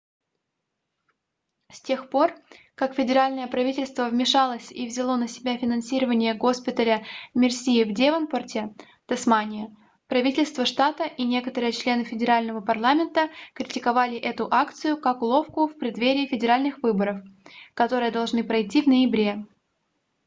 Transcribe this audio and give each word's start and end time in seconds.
с 1.71 1.79
тех 1.79 2.09
пор 2.09 2.33
как 2.73 2.95
федеральное 2.95 3.45
правительство 3.45 4.05
вмешалось 4.05 4.71
и 4.71 4.87
взяло 4.87 5.15
на 5.15 5.27
себя 5.27 5.59
финансирование 5.59 6.33
госпиталя 6.33 7.05
мерси 7.35 7.83
в 7.83 7.93
девонпарте 7.93 8.73
тасмания 9.05 9.77
правительство 10.07 10.65
штата 10.65 11.05
и 11.05 11.23
некоторые 11.23 11.71
члены 11.71 12.03
федерального 12.03 12.61
парламента 12.61 13.29
критиковали 13.53 14.17
эту 14.17 14.47
акцию 14.51 14.97
как 14.97 15.21
уловку 15.21 15.67
в 15.67 15.77
преддверии 15.77 16.25
федеральных 16.25 16.81
выборов 16.81 17.19
которые 17.75 18.09
должны 18.09 18.43
пройти 18.43 18.81
в 18.81 18.87
ноябре 18.87 19.45